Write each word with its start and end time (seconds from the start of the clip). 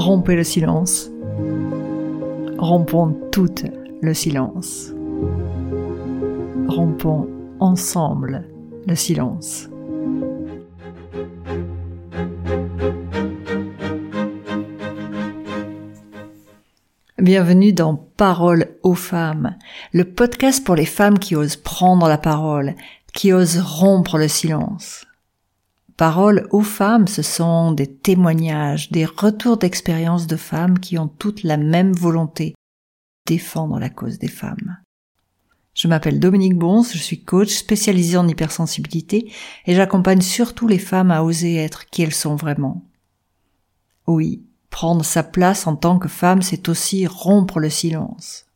Rompez 0.00 0.34
le 0.34 0.44
silence. 0.44 1.10
Rompons 2.56 3.14
tout 3.30 3.54
le 4.00 4.14
silence. 4.14 4.94
Rompons 6.68 7.28
ensemble 7.60 8.48
le 8.86 8.94
silence. 8.94 9.68
Bienvenue 17.18 17.74
dans 17.74 17.94
Parole 17.94 18.78
aux 18.82 18.94
femmes, 18.94 19.58
le 19.92 20.06
podcast 20.06 20.64
pour 20.64 20.76
les 20.76 20.86
femmes 20.86 21.18
qui 21.18 21.36
osent 21.36 21.56
prendre 21.56 22.08
la 22.08 22.16
parole, 22.16 22.74
qui 23.12 23.34
osent 23.34 23.60
rompre 23.60 24.16
le 24.16 24.28
silence. 24.28 25.04
Parole 26.00 26.48
aux 26.50 26.62
femmes, 26.62 27.06
ce 27.06 27.20
sont 27.20 27.72
des 27.72 27.86
témoignages, 27.86 28.90
des 28.90 29.04
retours 29.04 29.58
d'expérience 29.58 30.26
de 30.26 30.36
femmes 30.36 30.78
qui 30.78 30.96
ont 30.96 31.08
toutes 31.08 31.42
la 31.42 31.58
même 31.58 31.92
volonté, 31.92 32.54
défendre 33.26 33.78
la 33.78 33.90
cause 33.90 34.18
des 34.18 34.26
femmes. 34.26 34.78
Je 35.74 35.88
m'appelle 35.88 36.18
Dominique 36.18 36.56
Bons, 36.56 36.90
je 36.90 36.96
suis 36.96 37.22
coach 37.22 37.50
spécialisé 37.50 38.16
en 38.16 38.26
hypersensibilité 38.26 39.30
et 39.66 39.74
j'accompagne 39.74 40.22
surtout 40.22 40.66
les 40.66 40.78
femmes 40.78 41.10
à 41.10 41.22
oser 41.22 41.56
être 41.56 41.84
qui 41.90 42.00
elles 42.00 42.14
sont 42.14 42.34
vraiment. 42.34 42.82
Oui, 44.06 44.42
prendre 44.70 45.04
sa 45.04 45.22
place 45.22 45.66
en 45.66 45.76
tant 45.76 45.98
que 45.98 46.08
femme, 46.08 46.40
c'est 46.40 46.70
aussi 46.70 47.06
rompre 47.06 47.60
le 47.60 47.68
silence. 47.68 48.46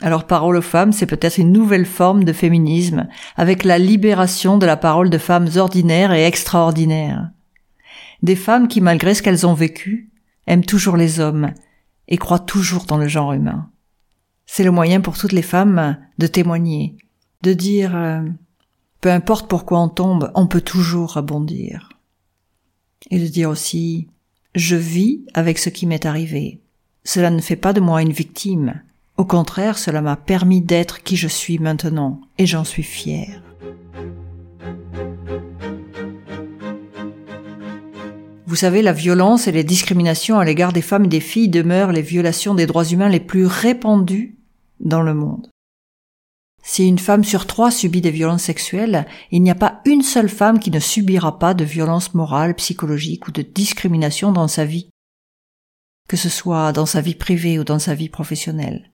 Alors 0.00 0.26
parole 0.26 0.56
aux 0.56 0.62
femmes, 0.62 0.92
c'est 0.92 1.06
peut-être 1.06 1.38
une 1.38 1.52
nouvelle 1.52 1.86
forme 1.86 2.24
de 2.24 2.32
féminisme, 2.32 3.06
avec 3.36 3.64
la 3.64 3.78
libération 3.78 4.56
de 4.56 4.66
la 4.66 4.76
parole 4.76 5.10
de 5.10 5.18
femmes 5.18 5.48
ordinaires 5.56 6.12
et 6.12 6.24
extraordinaires. 6.24 7.30
Des 8.22 8.36
femmes 8.36 8.68
qui, 8.68 8.80
malgré 8.80 9.14
ce 9.14 9.22
qu'elles 9.22 9.46
ont 9.46 9.54
vécu, 9.54 10.10
aiment 10.46 10.64
toujours 10.64 10.96
les 10.96 11.20
hommes 11.20 11.52
et 12.08 12.16
croient 12.16 12.38
toujours 12.38 12.84
dans 12.84 12.98
le 12.98 13.08
genre 13.08 13.32
humain. 13.32 13.70
C'est 14.46 14.64
le 14.64 14.70
moyen 14.70 15.00
pour 15.00 15.16
toutes 15.16 15.32
les 15.32 15.42
femmes 15.42 15.96
de 16.18 16.26
témoigner, 16.26 16.96
de 17.42 17.52
dire 17.52 17.94
euh, 17.94 18.22
peu 19.00 19.10
importe 19.10 19.48
pourquoi 19.48 19.80
on 19.80 19.88
tombe, 19.88 20.30
on 20.34 20.46
peut 20.46 20.60
toujours 20.60 21.14
rebondir. 21.14 21.90
Et 23.10 23.18
de 23.18 23.26
dire 23.26 23.48
aussi 23.48 24.08
je 24.54 24.76
vis 24.76 25.24
avec 25.34 25.58
ce 25.58 25.68
qui 25.68 25.86
m'est 25.86 26.06
arrivé. 26.06 26.60
Cela 27.04 27.30
ne 27.30 27.40
fait 27.40 27.56
pas 27.56 27.72
de 27.72 27.80
moi 27.80 28.02
une 28.02 28.12
victime. 28.12 28.82
Au 29.20 29.26
contraire, 29.26 29.76
cela 29.76 30.00
m'a 30.00 30.16
permis 30.16 30.62
d'être 30.62 31.02
qui 31.02 31.14
je 31.14 31.28
suis 31.28 31.58
maintenant, 31.58 32.22
et 32.38 32.46
j'en 32.46 32.64
suis 32.64 32.82
fière. 32.82 33.42
Vous 38.46 38.56
savez, 38.56 38.80
la 38.80 38.94
violence 38.94 39.46
et 39.46 39.52
les 39.52 39.62
discriminations 39.62 40.38
à 40.38 40.44
l'égard 40.46 40.72
des 40.72 40.80
femmes 40.80 41.04
et 41.04 41.08
des 41.08 41.20
filles 41.20 41.50
demeurent 41.50 41.92
les 41.92 42.00
violations 42.00 42.54
des 42.54 42.64
droits 42.64 42.86
humains 42.86 43.10
les 43.10 43.20
plus 43.20 43.44
répandues 43.44 44.38
dans 44.80 45.02
le 45.02 45.12
monde. 45.12 45.50
Si 46.62 46.88
une 46.88 46.98
femme 46.98 47.22
sur 47.22 47.46
trois 47.46 47.70
subit 47.70 48.00
des 48.00 48.10
violences 48.10 48.44
sexuelles, 48.44 49.06
il 49.30 49.42
n'y 49.42 49.50
a 49.50 49.54
pas 49.54 49.82
une 49.84 50.02
seule 50.02 50.30
femme 50.30 50.58
qui 50.58 50.70
ne 50.70 50.80
subira 50.80 51.38
pas 51.38 51.52
de 51.52 51.64
violences 51.64 52.14
morales, 52.14 52.54
psychologiques 52.54 53.28
ou 53.28 53.32
de 53.32 53.42
discrimination 53.42 54.32
dans 54.32 54.48
sa 54.48 54.64
vie, 54.64 54.88
que 56.08 56.16
ce 56.16 56.30
soit 56.30 56.72
dans 56.72 56.86
sa 56.86 57.02
vie 57.02 57.14
privée 57.14 57.58
ou 57.58 57.64
dans 57.64 57.78
sa 57.78 57.94
vie 57.94 58.08
professionnelle. 58.08 58.90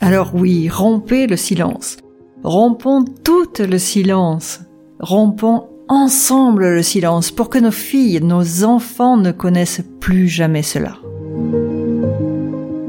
Alors 0.00 0.30
oui, 0.34 0.68
rompez 0.68 1.26
le 1.26 1.36
silence. 1.36 1.96
Rompons 2.44 3.04
tout 3.24 3.48
le 3.58 3.78
silence. 3.78 4.60
Rompons 5.00 5.66
ensemble 5.88 6.74
le 6.74 6.82
silence 6.82 7.32
pour 7.32 7.48
que 7.48 7.58
nos 7.58 7.72
filles, 7.72 8.20
nos 8.22 8.64
enfants 8.64 9.16
ne 9.16 9.32
connaissent 9.32 9.82
plus 10.00 10.28
jamais 10.28 10.62
cela. 10.62 10.98